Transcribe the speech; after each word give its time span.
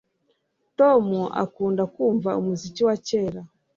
Tom 0.79 1.05
akunda 1.43 1.83
kumva 1.93 2.29
umuziki 2.39 2.81
wa 2.87 2.95
kera 3.07 3.41